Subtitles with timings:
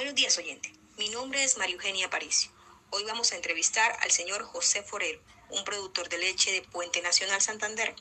[0.00, 0.72] Buenos días, oyente.
[0.96, 2.50] Mi nombre es María Eugenia Aparicio.
[2.88, 7.42] Hoy vamos a entrevistar al señor José Forero, un productor de leche de Puente Nacional
[7.42, 7.94] Santander,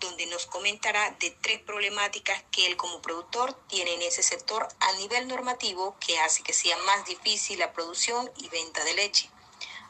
[0.00, 4.92] donde nos comentará de tres problemáticas que él como productor tiene en ese sector a
[4.94, 9.30] nivel normativo que hace que sea más difícil la producción y venta de leche.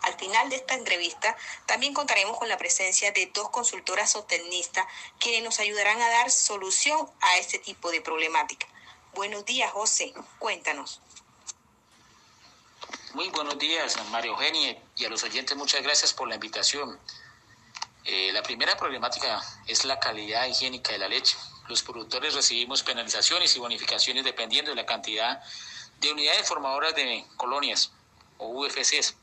[0.02, 1.34] Al final de esta entrevista
[1.64, 4.84] también contaremos con la presencia de dos consultoras o tecnistas
[5.18, 8.66] quienes nos ayudarán a dar solución a este tipo de problemática.
[9.14, 10.12] Buenos días, José.
[10.38, 11.00] Cuéntanos.
[13.14, 16.98] Muy buenos días, María Eugenia, y a los oyentes muchas gracias por la invitación.
[18.04, 21.36] Eh, la primera problemática es la calidad higiénica de la leche.
[21.68, 25.40] Los productores recibimos penalizaciones y bonificaciones dependiendo de la cantidad
[26.00, 27.92] de unidades formadoras de colonias
[28.38, 29.14] o UFCs,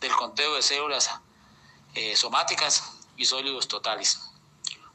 [0.00, 1.10] del conteo de células
[1.94, 2.82] eh, somáticas
[3.18, 4.22] y sólidos totales.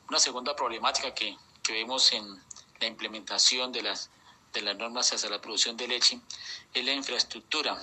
[0.10, 2.44] Una segunda problemática que, que vemos en
[2.80, 4.10] la implementación de las,
[4.54, 6.20] de las normas hacia la producción de leche
[6.74, 7.80] es la infraestructura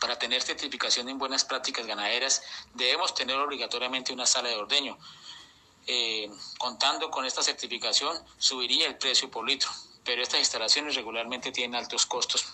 [0.00, 2.42] para tener certificación en buenas prácticas ganaderas,
[2.74, 4.98] debemos tener obligatoriamente una sala de ordeño.
[5.86, 9.70] Eh, contando con esta certificación, subiría el precio por litro,
[10.04, 12.52] pero estas instalaciones regularmente tienen altos costos.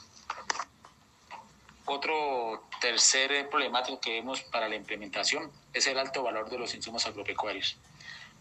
[1.84, 7.06] Otro tercer problemático que vemos para la implementación es el alto valor de los insumos
[7.06, 7.76] agropecuarios.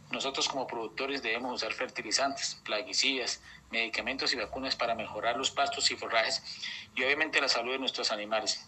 [0.09, 5.95] Nosotros como productores debemos usar fertilizantes, plaguicidas, medicamentos y vacunas para mejorar los pastos y
[5.95, 6.41] forrajes
[6.95, 8.67] y obviamente la salud de nuestros animales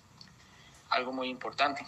[0.89, 1.85] algo muy importante.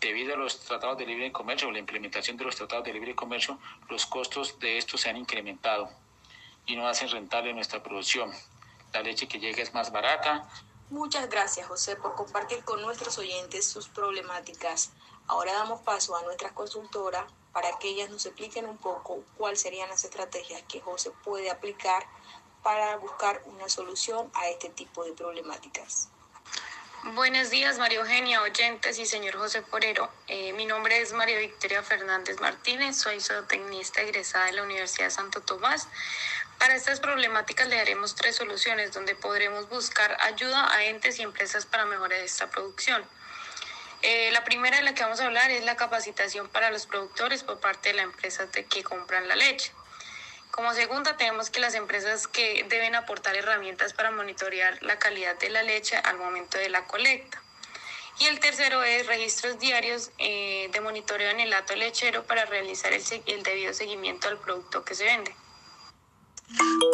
[0.00, 3.58] Debido a los tratados de libre comercio la implementación de los tratados de libre comercio,
[3.88, 5.88] los costos de estos se han incrementado
[6.66, 8.32] y no hacen rentable nuestra producción.
[8.92, 10.48] La leche que llega es más barata.
[10.90, 14.92] Muchas gracias, José, por compartir con nuestros oyentes sus problemáticas.
[15.26, 19.88] Ahora damos paso a nuestra consultora para que ellas nos expliquen un poco cuáles serían
[19.88, 22.06] las estrategias que José puede aplicar
[22.62, 26.10] para buscar una solución a este tipo de problemáticas.
[27.14, 30.10] Buenos días, María Eugenia, oyentes y señor José Forero.
[30.26, 35.10] Eh, mi nombre es María Victoria Fernández Martínez, soy zootecnista egresada de la Universidad de
[35.12, 35.86] Santo Tomás.
[36.58, 41.64] Para estas problemáticas le daremos tres soluciones donde podremos buscar ayuda a entes y empresas
[41.64, 43.04] para mejorar esta producción.
[44.02, 47.44] Eh, la primera de la que vamos a hablar es la capacitación para los productores
[47.44, 49.70] por parte de las empresas que compran la leche.
[50.56, 55.50] Como segunda, tenemos que las empresas que deben aportar herramientas para monitorear la calidad de
[55.50, 57.42] la leche al momento de la colecta.
[58.20, 62.94] Y el tercero es registros diarios eh, de monitoreo en el lato lechero para realizar
[62.94, 65.36] el, el debido seguimiento al producto que se vende.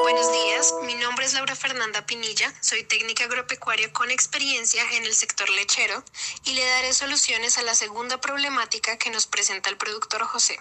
[0.03, 5.15] Buenos días, mi nombre es Laura Fernanda Pinilla, soy técnica agropecuaria con experiencia en el
[5.15, 6.03] sector lechero
[6.45, 10.59] y le daré soluciones a la segunda problemática que nos presenta el productor José.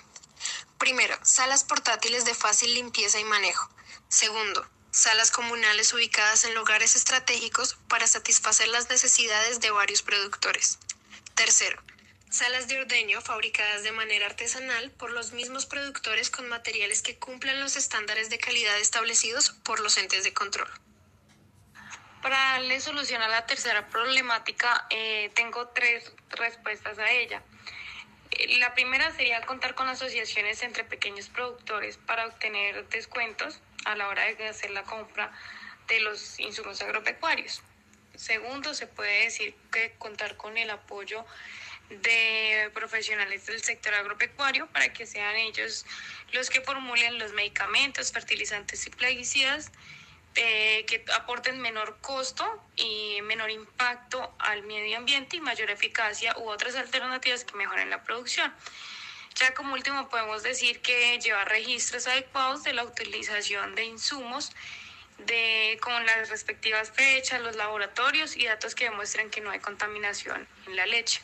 [0.81, 3.69] Primero, salas portátiles de fácil limpieza y manejo.
[4.09, 10.80] Segundo, salas comunales ubicadas en lugares estratégicos para satisfacer las necesidades de varios productores.
[11.36, 11.80] Tercero,
[12.31, 17.59] salas de ordeño fabricadas de manera artesanal por los mismos productores con materiales que cumplan
[17.59, 20.72] los estándares de calidad establecidos por los entes de control.
[22.24, 27.44] Para darle solución a la tercera problemática, eh, tengo tres respuestas a ella.
[28.50, 34.24] La primera sería contar con asociaciones entre pequeños productores para obtener descuentos a la hora
[34.34, 35.31] de hacer la compra
[35.88, 37.62] de los insumos agropecuarios.
[38.16, 41.25] Segundo, se puede decir que contar con el apoyo
[41.90, 45.85] de profesionales del sector agropecuario para que sean ellos
[46.31, 49.72] los que formulen los medicamentos, fertilizantes y plaguicidas
[50.36, 52.46] eh, que aporten menor costo
[52.78, 58.03] y menor impacto al medio ambiente y mayor eficacia u otras alternativas que mejoren la
[58.03, 58.53] producción.
[59.36, 64.52] Ya como último podemos decir que lleva registros adecuados de la utilización de insumos
[65.20, 70.47] de, con las respectivas fechas, los laboratorios y datos que demuestren que no hay contaminación
[70.68, 71.22] en la leche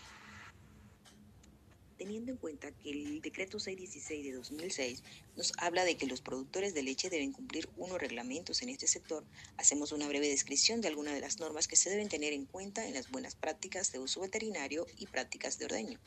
[1.98, 5.04] teniendo en cuenta que el decreto 616 de 2006
[5.36, 9.26] nos habla de que los productores de leche deben cumplir unos reglamentos en este sector,
[9.58, 12.88] hacemos una breve descripción de algunas de las normas que se deben tener en cuenta
[12.88, 16.00] en las buenas prácticas de uso veterinario y prácticas de ordeño.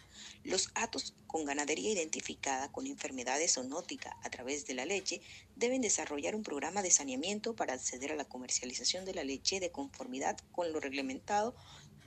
[0.45, 5.21] Los atos con ganadería identificada con enfermedades zoonóticas a través de la leche
[5.57, 9.71] deben desarrollar un programa de saneamiento para acceder a la comercialización de la leche de
[9.71, 11.55] conformidad con lo reglamentado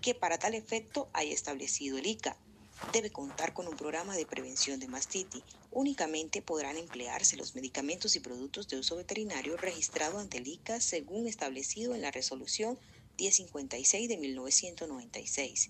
[0.02, 2.38] que para tal efecto haya establecido el ICA
[2.92, 5.44] debe contar con un programa de prevención de mastitis.
[5.72, 11.28] Únicamente podrán emplearse los medicamentos y productos de uso veterinario registrados ante el ICA según
[11.28, 12.78] establecido en la resolución
[13.18, 15.70] 1056 de 1996.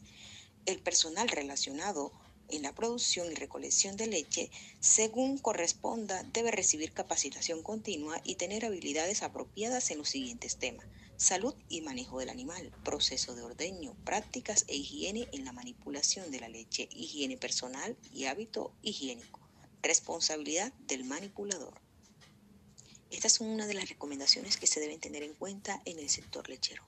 [0.66, 2.14] El personal relacionado
[2.50, 8.66] en la producción y recolección de leche, según corresponda, debe recibir capacitación continua y tener
[8.66, 10.86] habilidades apropiadas en los siguientes temas.
[11.18, 16.40] Salud y manejo del animal, proceso de ordeño, prácticas e higiene en la manipulación de
[16.40, 19.40] la leche, higiene personal y hábito higiénico,
[19.82, 21.80] responsabilidad del manipulador.
[23.10, 26.50] Estas son una de las recomendaciones que se deben tener en cuenta en el sector
[26.50, 26.84] lechero.